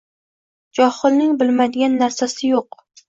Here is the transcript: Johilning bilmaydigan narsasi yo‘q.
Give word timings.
Johilning 0.79 1.35
bilmaydigan 1.41 1.99
narsasi 2.01 2.43
yo‘q. 2.55 2.81